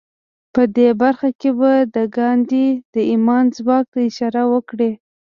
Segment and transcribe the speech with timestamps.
[0.53, 4.91] په دې برخه کې به د ګاندي د ايمان ځواک ته اشاره وکړو.